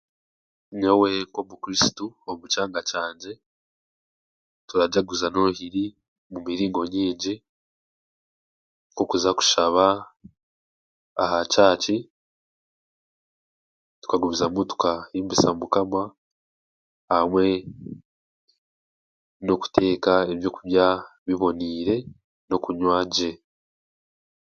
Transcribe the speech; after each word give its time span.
Nyowe 0.79 1.09
nk'omu 1.23 1.55
kristu 1.63 2.05
omu 2.29 2.45
kyanga 2.51 2.81
kyangye 2.89 3.33
turajaguza 4.67 5.27
noohiri 5.31 5.85
omu 6.27 6.39
miringo 6.45 6.81
nyingi 6.93 7.33
nk'okuza 8.91 9.29
kushaba 9.37 9.85
aha 11.23 11.39
kyaaci, 11.51 11.97
tukagumizamu 14.01 14.61
tukahimbisa 14.69 15.47
mukama, 15.59 16.01
hamwe 17.13 17.45
n'okuteeka 19.43 20.13
ebyokurya 20.33 20.85
biboniire, 21.25 21.95
n'okunywa 22.47 22.97
gye. 23.13 23.31